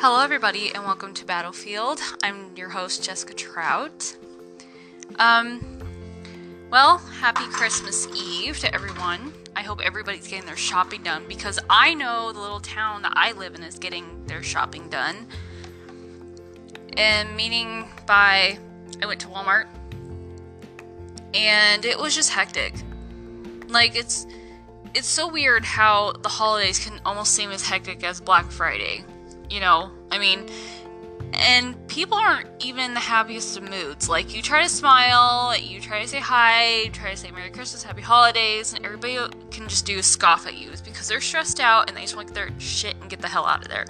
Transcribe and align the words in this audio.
Hello, 0.00 0.22
everybody, 0.22 0.72
and 0.72 0.84
welcome 0.84 1.12
to 1.14 1.24
Battlefield. 1.24 1.98
I'm 2.22 2.54
your 2.54 2.68
host, 2.68 3.02
Jessica 3.02 3.34
Trout. 3.34 4.16
Um, 5.18 5.80
well, 6.70 6.98
happy 6.98 7.42
Christmas 7.46 8.06
Eve 8.14 8.60
to 8.60 8.72
everyone. 8.72 9.32
I 9.56 9.62
hope 9.62 9.80
everybody's 9.84 10.28
getting 10.28 10.46
their 10.46 10.56
shopping 10.56 11.02
done 11.02 11.24
because 11.26 11.58
I 11.68 11.94
know 11.94 12.32
the 12.32 12.38
little 12.38 12.60
town 12.60 13.02
that 13.02 13.12
I 13.16 13.32
live 13.32 13.56
in 13.56 13.64
is 13.64 13.76
getting 13.76 14.24
their 14.26 14.40
shopping 14.40 14.88
done. 14.88 15.26
And 16.96 17.34
meaning 17.34 17.88
by 18.06 18.56
I 19.02 19.06
went 19.06 19.18
to 19.22 19.26
Walmart 19.26 19.66
and 21.34 21.84
it 21.84 21.98
was 21.98 22.14
just 22.14 22.30
hectic. 22.30 22.72
Like 23.66 23.96
it's 23.96 24.28
it's 24.94 25.08
so 25.08 25.26
weird 25.26 25.64
how 25.64 26.12
the 26.12 26.28
holidays 26.28 26.78
can 26.78 27.00
almost 27.04 27.34
seem 27.34 27.50
as 27.50 27.66
hectic 27.66 28.04
as 28.04 28.20
Black 28.20 28.48
Friday. 28.52 29.04
You 29.50 29.60
know, 29.60 29.90
I 30.10 30.18
mean, 30.18 30.46
and 31.32 31.88
people 31.88 32.16
aren't 32.16 32.48
even 32.64 32.84
in 32.84 32.94
the 32.94 33.00
happiest 33.00 33.56
of 33.56 33.68
moods. 33.68 34.08
Like, 34.08 34.34
you 34.34 34.42
try 34.42 34.62
to 34.62 34.68
smile, 34.68 35.56
you 35.56 35.80
try 35.80 36.02
to 36.02 36.08
say 36.08 36.20
hi, 36.20 36.82
you 36.82 36.90
try 36.90 37.10
to 37.10 37.16
say 37.16 37.30
Merry 37.30 37.50
Christmas, 37.50 37.82
Happy 37.82 38.02
Holidays, 38.02 38.74
and 38.74 38.84
everybody 38.84 39.16
can 39.50 39.68
just 39.68 39.86
do 39.86 40.02
scoff 40.02 40.46
at 40.46 40.56
you. 40.56 40.70
Because 40.84 41.08
they're 41.08 41.20
stressed 41.20 41.60
out 41.60 41.88
and 41.88 41.96
they 41.96 42.02
just 42.02 42.16
want 42.16 42.32
their 42.34 42.50
shit 42.58 42.96
and 43.00 43.10
get 43.10 43.20
the 43.20 43.28
hell 43.28 43.46
out 43.46 43.62
of 43.62 43.68
there. 43.68 43.86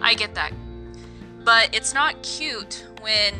I 0.00 0.14
get 0.14 0.34
that. 0.34 0.52
But 1.44 1.74
it's 1.74 1.94
not 1.94 2.22
cute 2.22 2.86
when, 3.00 3.34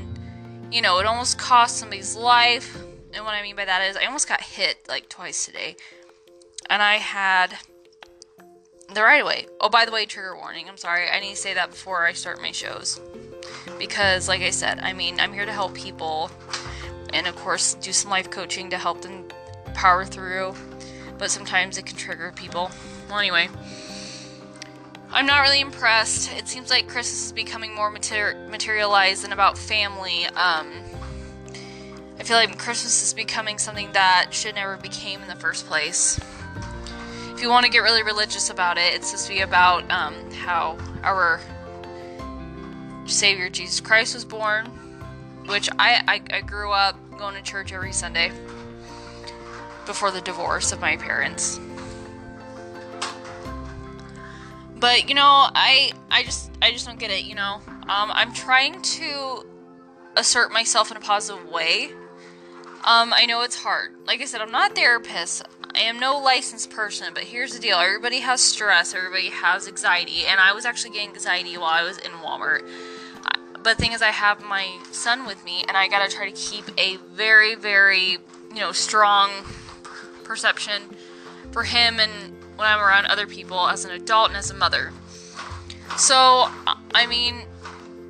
you 0.70 0.80
know, 0.82 0.98
it 0.98 1.06
almost 1.06 1.38
cost 1.38 1.76
somebody's 1.76 2.16
life. 2.16 2.76
And 3.12 3.24
what 3.24 3.34
I 3.34 3.42
mean 3.42 3.56
by 3.56 3.64
that 3.64 3.88
is, 3.88 3.96
I 3.96 4.04
almost 4.04 4.28
got 4.28 4.40
hit 4.40 4.86
like 4.88 5.08
twice 5.08 5.44
today. 5.44 5.76
And 6.70 6.82
I 6.82 6.96
had 6.96 7.56
the 8.94 9.02
right 9.02 9.24
way. 9.24 9.46
Oh, 9.60 9.68
by 9.68 9.84
the 9.84 9.92
way, 9.92 10.06
trigger 10.06 10.34
warning. 10.34 10.68
I'm 10.68 10.76
sorry. 10.76 11.08
I 11.08 11.20
need 11.20 11.30
to 11.30 11.36
say 11.36 11.54
that 11.54 11.70
before 11.70 12.06
I 12.06 12.12
start 12.12 12.40
my 12.40 12.52
shows. 12.52 13.00
Because, 13.78 14.28
like 14.28 14.40
I 14.40 14.50
said, 14.50 14.80
I 14.80 14.92
mean, 14.92 15.20
I'm 15.20 15.32
here 15.32 15.44
to 15.44 15.52
help 15.52 15.74
people 15.74 16.30
and, 17.12 17.26
of 17.26 17.36
course, 17.36 17.74
do 17.74 17.92
some 17.92 18.10
life 18.10 18.30
coaching 18.30 18.70
to 18.70 18.78
help 18.78 19.02
them 19.02 19.28
power 19.74 20.04
through. 20.04 20.54
But 21.18 21.30
sometimes 21.30 21.76
it 21.76 21.86
can 21.86 21.96
trigger 21.96 22.32
people. 22.34 22.70
Well, 23.08 23.18
anyway, 23.18 23.48
I'm 25.10 25.26
not 25.26 25.42
really 25.42 25.60
impressed. 25.60 26.32
It 26.32 26.48
seems 26.48 26.70
like 26.70 26.88
Christmas 26.88 27.26
is 27.26 27.32
becoming 27.32 27.74
more 27.74 27.90
mater- 27.90 28.46
materialized 28.48 29.24
and 29.24 29.32
about 29.32 29.58
family. 29.58 30.26
Um, 30.26 30.72
I 32.18 32.24
feel 32.24 32.36
like 32.36 32.56
Christmas 32.58 33.02
is 33.02 33.12
becoming 33.12 33.58
something 33.58 33.92
that 33.92 34.28
should 34.30 34.54
never 34.54 34.76
became 34.76 35.20
in 35.20 35.28
the 35.28 35.36
first 35.36 35.66
place 35.66 36.18
if 37.38 37.42
you 37.42 37.50
want 37.50 37.64
to 37.64 37.70
get 37.70 37.84
really 37.84 38.02
religious 38.02 38.50
about 38.50 38.78
it, 38.78 38.94
it's 38.94 39.10
supposed 39.10 39.28
to 39.28 39.32
be 39.32 39.42
about 39.42 39.88
um, 39.92 40.12
how 40.32 40.76
our 41.04 41.40
Savior 43.06 43.48
Jesus 43.48 43.78
Christ 43.78 44.14
was 44.14 44.24
born, 44.24 44.66
which 45.46 45.68
I, 45.78 46.02
I, 46.08 46.36
I 46.36 46.40
grew 46.40 46.72
up 46.72 46.96
going 47.16 47.36
to 47.36 47.42
church 47.42 47.72
every 47.72 47.92
Sunday 47.92 48.32
before 49.86 50.10
the 50.10 50.20
divorce 50.20 50.72
of 50.72 50.80
my 50.80 50.96
parents. 50.96 51.60
But 54.74 55.08
you 55.08 55.14
know, 55.14 55.22
I 55.54 55.92
I 56.10 56.24
just 56.24 56.50
I 56.60 56.72
just 56.72 56.86
don't 56.86 56.98
get 56.98 57.12
it. 57.12 57.22
You 57.22 57.36
know, 57.36 57.60
um, 57.82 58.10
I'm 58.14 58.32
trying 58.32 58.82
to 58.82 59.46
assert 60.16 60.52
myself 60.52 60.90
in 60.90 60.96
a 60.96 61.00
positive 61.00 61.48
way. 61.48 61.92
Um, 62.82 63.12
I 63.12 63.26
know 63.26 63.42
it's 63.42 63.62
hard. 63.62 63.94
Like 64.06 64.22
I 64.22 64.24
said, 64.24 64.40
I'm 64.40 64.50
not 64.50 64.72
a 64.72 64.74
therapist. 64.74 65.46
I 65.78 65.82
am 65.82 66.00
no 66.00 66.18
licensed 66.18 66.70
person, 66.70 67.14
but 67.14 67.22
here's 67.22 67.52
the 67.52 67.60
deal 67.60 67.78
everybody 67.78 68.18
has 68.18 68.40
stress, 68.40 68.96
everybody 68.96 69.30
has 69.30 69.68
anxiety, 69.68 70.26
and 70.26 70.40
I 70.40 70.52
was 70.52 70.64
actually 70.64 70.90
getting 70.90 71.10
anxiety 71.10 71.56
while 71.56 71.70
I 71.70 71.84
was 71.84 71.98
in 71.98 72.10
Walmart. 72.10 72.68
Uh, 73.24 73.38
but 73.62 73.62
the 73.62 73.74
thing 73.76 73.92
is, 73.92 74.02
I 74.02 74.10
have 74.10 74.42
my 74.42 74.66
son 74.90 75.24
with 75.24 75.44
me, 75.44 75.62
and 75.68 75.76
I 75.76 75.86
gotta 75.86 76.10
try 76.10 76.28
to 76.28 76.34
keep 76.34 76.64
a 76.76 76.96
very, 76.96 77.54
very, 77.54 78.18
you 78.52 78.56
know, 78.56 78.72
strong 78.72 79.30
perception 80.24 80.82
for 81.52 81.62
him 81.62 82.00
and 82.00 82.10
when 82.56 82.66
I'm 82.66 82.80
around 82.80 83.06
other 83.06 83.28
people 83.28 83.68
as 83.68 83.84
an 83.84 83.92
adult 83.92 84.30
and 84.30 84.36
as 84.36 84.50
a 84.50 84.54
mother. 84.54 84.90
So, 85.96 86.50
I 86.92 87.06
mean, 87.08 87.42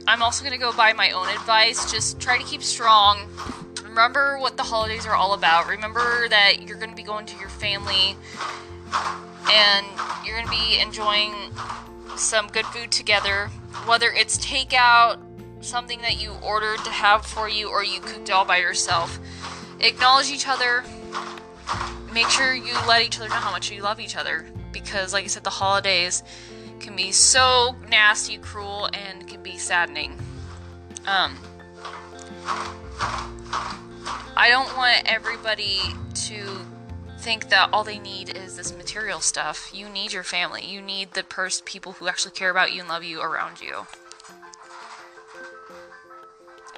I'm 0.07 0.23
also 0.23 0.43
gonna 0.43 0.57
go 0.57 0.73
by 0.73 0.95
my 0.95 1.11
own 1.11 1.29
advice. 1.29 1.93
Just 1.93 2.19
try 2.19 2.39
to 2.39 2.45
keep 2.45 2.63
strong 2.63 3.29
remember 3.99 4.39
what 4.39 4.57
the 4.57 4.63
holidays 4.63 5.07
are 5.07 5.15
all 5.17 5.35
about. 5.35 5.67
Remember 5.67 6.29
that 6.29 6.63
you're 6.63 6.77
going 6.77 6.91
to 6.91 6.95
be 6.95 7.03
going 7.03 7.27
to 7.27 7.37
your 7.41 7.49
family 7.49 8.15
and 9.51 9.85
you're 10.25 10.37
going 10.37 10.47
to 10.47 10.53
be 10.53 10.79
enjoying 10.79 11.35
some 12.17 12.47
good 12.47 12.65
food 12.67 12.93
together. 12.93 13.49
Whether 13.87 14.13
it's 14.13 14.39
takeout, 14.39 15.19
something 15.65 16.01
that 16.03 16.23
you 16.23 16.31
ordered 16.45 16.79
to 16.85 16.91
have 16.91 17.27
for 17.27 17.49
you, 17.49 17.69
or 17.69 17.83
you 17.83 17.99
cooked 17.99 18.31
all 18.31 18.45
by 18.45 18.59
yourself. 18.59 19.19
Acknowledge 19.81 20.31
each 20.31 20.47
other. 20.47 20.85
Make 22.15 22.29
sure 22.29 22.55
you 22.55 22.75
let 22.87 23.03
each 23.03 23.19
other 23.19 23.29
know 23.29 23.35
how 23.35 23.51
much 23.51 23.69
you 23.73 23.83
love 23.83 23.99
each 23.99 24.15
other. 24.15 24.47
Because, 24.71 25.13
like 25.13 25.25
I 25.25 25.27
said, 25.27 25.43
the 25.43 25.51
holidays 25.51 26.23
can 26.79 26.95
be 26.95 27.11
so 27.11 27.75
nasty, 27.89 28.39
cruel, 28.39 28.89
and 28.95 29.27
can 29.27 29.43
be 29.43 29.59
saddening. 29.59 30.17
Um, 31.05 31.37
I 34.39 34.51
don't 34.51 34.77
want 34.77 35.03
everybody 35.05 35.81
to 36.15 36.65
think 37.19 37.49
that 37.49 37.71
all 37.73 37.83
they 37.83 37.99
need 37.99 38.37
is 38.37 38.57
this 38.57 38.73
material 38.73 39.19
stuff. 39.19 39.73
You 39.75 39.89
need 39.89 40.13
your 40.13 40.23
family. 40.23 40.65
You 40.65 40.81
need 40.81 41.15
the 41.15 41.25
pers- 41.25 41.61
people 41.67 41.91
who 41.95 42.07
actually 42.07 42.31
care 42.31 42.49
about 42.49 42.73
you 42.73 42.79
and 42.79 42.89
love 42.89 43.03
you 43.03 43.21
around 43.21 43.61
you. 43.61 43.85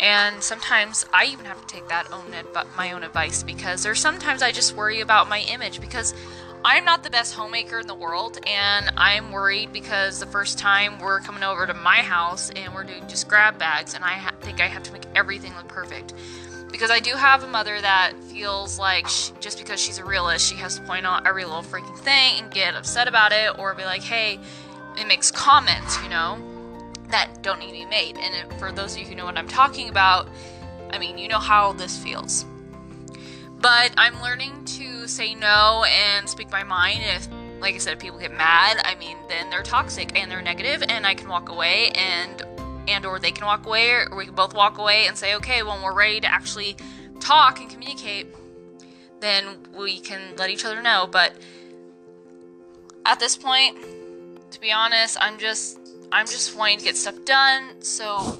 And 0.00 0.42
sometimes 0.42 1.04
I 1.12 1.26
even 1.26 1.44
have 1.44 1.60
to 1.60 1.66
take 1.66 1.86
that 1.88 2.10
own 2.10 2.32
my 2.78 2.92
own 2.92 3.02
advice 3.02 3.42
because 3.42 3.82
there's 3.82 4.00
sometimes 4.00 4.40
I 4.40 4.52
just 4.52 4.74
worry 4.74 5.02
about 5.02 5.28
my 5.28 5.40
image 5.40 5.82
because 5.82 6.14
I'm 6.64 6.86
not 6.86 7.02
the 7.02 7.10
best 7.10 7.34
homemaker 7.34 7.78
in 7.78 7.86
the 7.86 7.94
world 7.94 8.38
and 8.46 8.90
I'm 8.96 9.32
worried 9.32 9.74
because 9.74 10.18
the 10.18 10.24
first 10.24 10.58
time 10.58 10.98
we're 10.98 11.20
coming 11.20 11.42
over 11.42 11.66
to 11.66 11.74
my 11.74 11.98
house 11.98 12.48
and 12.56 12.72
we're 12.72 12.84
doing 12.84 13.06
just 13.06 13.28
grab 13.28 13.58
bags 13.58 13.92
and 13.92 14.02
I 14.02 14.12
ha- 14.12 14.34
think 14.40 14.62
I 14.62 14.66
have 14.66 14.82
to 14.84 14.92
make 14.92 15.04
everything 15.14 15.54
look 15.56 15.68
perfect 15.68 16.14
because 16.70 16.90
I 16.90 17.00
do 17.00 17.14
have 17.14 17.42
a 17.42 17.46
mother 17.46 17.80
that 17.80 18.12
feels 18.24 18.78
like 18.78 19.06
she, 19.08 19.32
just 19.40 19.58
because 19.58 19.80
she's 19.80 19.98
a 19.98 20.04
realist, 20.04 20.48
she 20.48 20.56
has 20.56 20.76
to 20.76 20.82
point 20.82 21.06
out 21.06 21.26
every 21.26 21.44
little 21.44 21.62
freaking 21.62 21.98
thing 21.98 22.38
and 22.38 22.50
get 22.50 22.74
upset 22.74 23.08
about 23.08 23.32
it, 23.32 23.58
or 23.58 23.74
be 23.74 23.84
like, 23.84 24.02
hey, 24.02 24.38
it 24.98 25.06
makes 25.06 25.30
comments, 25.30 26.02
you 26.02 26.08
know, 26.08 26.38
that 27.08 27.42
don't 27.42 27.58
need 27.58 27.68
to 27.68 27.72
be 27.72 27.84
made. 27.86 28.16
And 28.18 28.52
for 28.58 28.72
those 28.72 28.94
of 28.94 29.00
you 29.00 29.06
who 29.06 29.14
know 29.14 29.24
what 29.24 29.36
I'm 29.36 29.48
talking 29.48 29.88
about, 29.88 30.28
I 30.90 30.98
mean, 30.98 31.18
you 31.18 31.28
know 31.28 31.38
how 31.38 31.72
this 31.72 31.96
feels. 31.96 32.44
But 33.60 33.92
I'm 33.96 34.20
learning 34.22 34.64
to 34.64 35.06
say 35.06 35.34
no 35.34 35.84
and 35.86 36.28
speak 36.28 36.50
my 36.50 36.62
mind. 36.64 37.00
If, 37.02 37.28
like 37.60 37.74
I 37.74 37.78
said, 37.78 37.94
if 37.94 37.98
people 37.98 38.18
get 38.18 38.32
mad, 38.32 38.80
I 38.84 38.94
mean, 38.94 39.18
then 39.28 39.50
they're 39.50 39.62
toxic 39.62 40.18
and 40.18 40.30
they're 40.30 40.40
negative, 40.40 40.82
and 40.88 41.06
I 41.06 41.14
can 41.14 41.28
walk 41.28 41.50
away 41.50 41.90
and 41.90 42.42
and 42.90 43.06
or 43.06 43.18
they 43.18 43.30
can 43.30 43.46
walk 43.46 43.66
away 43.66 43.90
or 43.90 44.16
we 44.16 44.26
can 44.26 44.34
both 44.34 44.54
walk 44.54 44.78
away 44.78 45.06
and 45.06 45.16
say 45.16 45.34
okay 45.34 45.62
when 45.62 45.82
we're 45.82 45.94
ready 45.94 46.20
to 46.20 46.32
actually 46.32 46.76
talk 47.20 47.60
and 47.60 47.70
communicate 47.70 48.26
then 49.20 49.58
we 49.76 50.00
can 50.00 50.34
let 50.36 50.48
each 50.48 50.64
other 50.64 50.80
know. 50.80 51.06
But 51.10 51.34
at 53.04 53.18
this 53.18 53.36
point 53.36 53.76
to 54.50 54.60
be 54.60 54.72
honest 54.72 55.16
i'm 55.20 55.38
just 55.38 55.78
i'm 56.12 56.26
just 56.26 56.56
wanting 56.56 56.78
to 56.78 56.84
get 56.84 56.96
stuff 56.96 57.14
done 57.24 57.80
so 57.80 58.38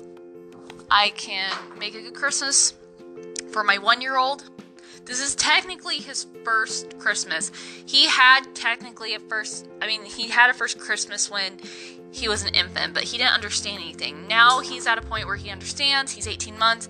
i 0.91 1.11
can 1.11 1.51
make 1.79 1.95
a 1.95 2.03
good 2.03 2.15
christmas 2.15 2.75
for 3.53 3.65
my 3.65 3.79
one 3.79 4.01
year 4.01 4.17
old 4.17 4.49
this 5.07 5.21
is 5.21 5.35
technically 5.35 5.97
his 5.97 6.27
first 6.45 6.99
christmas. 6.99 7.51
He 7.87 8.07
had 8.07 8.43
technically 8.55 9.15
a 9.15 9.19
first 9.19 9.67
i 9.81 9.87
mean 9.87 10.05
he 10.05 10.29
had 10.29 10.51
a 10.51 10.55
first 10.55 10.79
christmas 10.79 11.31
when 11.31 11.59
he 12.13 12.29
was 12.29 12.43
an 12.43 12.55
infant, 12.55 12.95
but 12.95 13.05
he 13.05 13.19
didn't 13.19 13.35
understand 13.35 13.83
anything. 13.83 14.27
Now 14.27 14.61
he's 14.61 14.87
at 14.87 14.99
a 14.99 15.03
point 15.03 15.27
where 15.27 15.37
he 15.37 15.51
understands. 15.51 16.13
He's 16.13 16.27
18 16.27 16.59
months. 16.59 16.89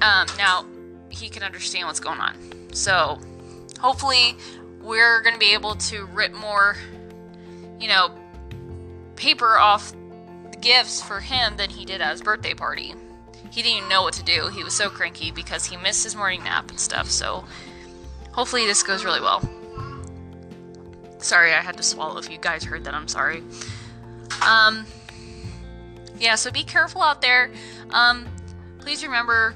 Um, 0.00 0.26
now 0.38 0.64
he 1.08 1.28
can 1.28 1.42
understand 1.42 1.86
what's 1.86 2.00
going 2.00 2.20
on. 2.20 2.36
So 2.72 3.18
hopefully 3.78 4.36
we're 4.80 5.22
going 5.22 5.34
to 5.34 5.40
be 5.40 5.52
able 5.52 5.74
to 5.74 6.06
rip 6.06 6.32
more, 6.32 6.76
you 7.78 7.88
know, 7.88 8.10
paper 9.16 9.58
off 9.58 9.92
the 10.50 10.58
gifts 10.58 11.02
for 11.02 11.20
him 11.20 11.56
than 11.56 11.70
he 11.70 11.84
did 11.84 12.00
at 12.00 12.12
his 12.12 12.22
birthday 12.22 12.54
party. 12.54 12.94
He 13.50 13.62
didn't 13.62 13.78
even 13.78 13.88
know 13.88 14.02
what 14.02 14.14
to 14.14 14.22
do. 14.22 14.48
He 14.48 14.64
was 14.64 14.74
so 14.74 14.88
cranky 14.88 15.30
because 15.30 15.66
he 15.66 15.76
missed 15.76 16.04
his 16.04 16.14
morning 16.14 16.44
nap 16.44 16.70
and 16.70 16.78
stuff. 16.78 17.10
So 17.10 17.44
hopefully 18.32 18.66
this 18.66 18.82
goes 18.82 19.04
really 19.04 19.20
well. 19.20 19.42
Sorry, 21.18 21.52
I 21.52 21.60
had 21.60 21.76
to 21.78 21.82
swallow. 21.82 22.18
If 22.18 22.30
you 22.30 22.38
guys 22.38 22.64
heard 22.64 22.84
that, 22.84 22.94
I'm 22.94 23.08
sorry. 23.08 23.42
Um, 24.46 24.86
yeah, 26.18 26.34
so 26.34 26.50
be 26.50 26.64
careful 26.64 27.02
out 27.02 27.20
there. 27.20 27.50
Um, 27.90 28.26
please 28.78 29.04
remember, 29.04 29.54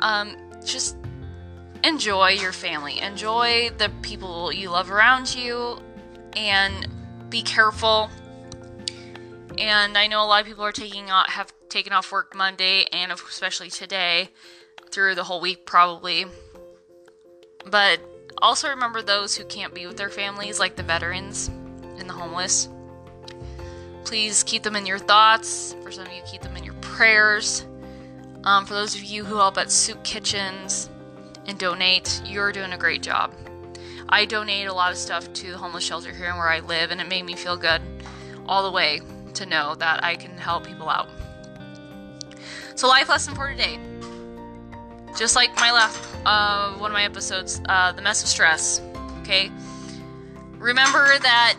um, 0.00 0.36
just 0.64 0.96
enjoy 1.84 2.30
your 2.30 2.52
family, 2.52 3.00
enjoy 3.00 3.70
the 3.78 3.90
people 4.02 4.52
you 4.52 4.70
love 4.70 4.90
around 4.90 5.34
you, 5.34 5.78
and 6.36 6.88
be 7.28 7.42
careful. 7.42 8.10
And 9.58 9.96
I 9.96 10.06
know 10.06 10.24
a 10.24 10.26
lot 10.26 10.40
of 10.40 10.46
people 10.46 10.64
are 10.64 10.72
taking 10.72 11.10
off, 11.10 11.28
have 11.28 11.52
taken 11.68 11.92
off 11.92 12.12
work 12.12 12.34
Monday 12.34 12.84
and 12.92 13.12
especially 13.12 13.70
today 13.70 14.30
through 14.90 15.14
the 15.14 15.24
whole 15.24 15.40
week 15.40 15.66
probably. 15.66 16.26
But 17.66 18.00
also 18.38 18.68
remember 18.68 19.02
those 19.02 19.36
who 19.36 19.44
can't 19.44 19.74
be 19.74 19.86
with 19.86 19.96
their 19.96 20.10
families, 20.10 20.58
like 20.58 20.76
the 20.76 20.82
veterans 20.82 21.48
and 21.98 22.08
the 22.08 22.14
homeless. 22.14 22.68
Please 24.04 24.42
keep 24.42 24.62
them 24.62 24.76
in 24.76 24.86
your 24.86 24.98
thoughts. 24.98 25.74
For 25.82 25.90
some 25.90 26.06
of 26.06 26.12
you, 26.12 26.22
keep 26.26 26.42
them 26.42 26.56
in 26.56 26.64
your 26.64 26.74
prayers. 26.74 27.64
Um, 28.44 28.66
for 28.66 28.74
those 28.74 28.94
of 28.94 29.04
you 29.04 29.24
who 29.24 29.36
help 29.36 29.56
at 29.58 29.70
soup 29.70 30.02
kitchens 30.02 30.90
and 31.46 31.58
donate, 31.58 32.20
you're 32.24 32.52
doing 32.52 32.72
a 32.72 32.78
great 32.78 33.02
job. 33.02 33.32
I 34.08 34.24
donate 34.24 34.66
a 34.66 34.72
lot 34.74 34.92
of 34.92 34.98
stuff 34.98 35.32
to 35.32 35.52
the 35.52 35.58
homeless 35.58 35.84
shelter 35.84 36.12
here 36.12 36.26
and 36.26 36.36
where 36.36 36.48
I 36.48 36.60
live, 36.60 36.90
and 36.90 37.00
it 37.00 37.08
made 37.08 37.24
me 37.24 37.34
feel 37.34 37.56
good 37.56 37.80
all 38.46 38.62
the 38.64 38.70
way 38.70 39.00
to 39.34 39.46
know 39.46 39.74
that 39.76 40.04
I 40.04 40.16
can 40.16 40.36
help 40.36 40.66
people 40.66 40.88
out. 40.88 41.08
So, 42.74 42.88
life 42.88 43.08
lesson 43.08 43.34
for 43.34 43.50
today. 43.50 43.78
Just 45.16 45.36
like 45.36 45.54
my 45.56 45.70
last 45.70 45.98
uh, 46.24 46.72
one 46.74 46.90
of 46.90 46.94
my 46.94 47.04
episodes, 47.04 47.60
uh, 47.68 47.92
the 47.92 48.02
mess 48.02 48.22
of 48.22 48.28
stress. 48.28 48.80
Okay, 49.20 49.50
remember 50.58 51.18
that 51.18 51.56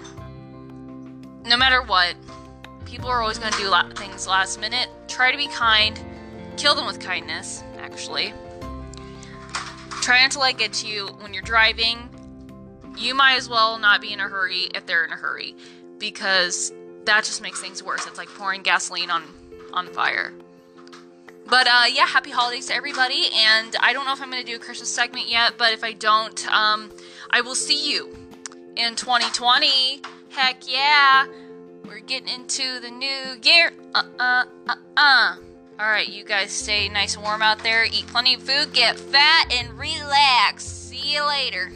no 1.45 1.57
matter 1.57 1.81
what, 1.81 2.15
people 2.93 3.09
are 3.09 3.23
always 3.23 3.39
going 3.39 3.51
to 3.51 3.57
do 3.57 3.73
things 3.95 4.27
last 4.27 4.59
minute. 4.59 4.87
Try 5.07 5.31
to 5.31 5.37
be 5.37 5.47
kind. 5.47 5.99
Kill 6.57 6.75
them 6.75 6.85
with 6.85 6.99
kindness. 6.99 7.63
Actually, 7.79 8.31
try 10.03 10.21
not 10.21 10.29
to 10.29 10.39
let 10.39 10.59
get 10.59 10.73
to 10.73 10.87
you 10.87 11.07
when 11.19 11.33
you're 11.33 11.41
driving. 11.41 12.07
You 12.95 13.15
might 13.15 13.33
as 13.33 13.49
well 13.49 13.79
not 13.79 13.99
be 13.99 14.13
in 14.13 14.19
a 14.19 14.29
hurry 14.29 14.69
if 14.75 14.85
they're 14.85 15.03
in 15.05 15.11
a 15.11 15.15
hurry, 15.15 15.55
because 15.97 16.71
that 17.05 17.23
just 17.23 17.41
makes 17.41 17.59
things 17.59 17.81
worse. 17.81 18.05
It's 18.05 18.19
like 18.19 18.29
pouring 18.29 18.61
gasoline 18.61 19.09
on 19.09 19.23
on 19.73 19.87
fire. 19.87 20.31
But 21.47 21.65
uh, 21.65 21.85
yeah, 21.91 22.05
happy 22.05 22.29
holidays 22.29 22.67
to 22.67 22.75
everybody. 22.75 23.29
And 23.33 23.75
I 23.79 23.93
don't 23.93 24.05
know 24.05 24.13
if 24.13 24.21
I'm 24.21 24.29
going 24.29 24.45
to 24.45 24.47
do 24.47 24.57
a 24.57 24.59
Christmas 24.59 24.93
segment 24.93 25.29
yet, 25.29 25.53
but 25.57 25.73
if 25.73 25.83
I 25.83 25.93
don't, 25.93 26.47
um, 26.53 26.91
I 27.31 27.41
will 27.41 27.55
see 27.55 27.91
you 27.91 28.15
in 28.75 28.93
2020. 28.93 30.03
Heck 30.29 30.71
yeah. 30.71 31.25
We're 31.93 31.99
getting 31.99 32.29
into 32.29 32.79
the 32.79 32.89
new 32.89 33.37
year. 33.43 33.71
Uh 33.93 34.01
uh 34.19 34.45
uh 34.67 34.75
uh. 34.97 35.35
Alright, 35.79 36.09
you 36.09 36.23
guys 36.23 36.49
stay 36.49 36.89
nice 36.89 37.13
and 37.13 37.23
warm 37.23 37.43
out 37.43 37.59
there. 37.59 37.85
Eat 37.85 38.07
plenty 38.07 38.33
of 38.33 38.41
food, 38.41 38.73
get 38.73 38.97
fat, 38.97 39.53
and 39.53 39.77
relax. 39.77 40.63
See 40.63 41.13
you 41.13 41.23
later. 41.23 41.71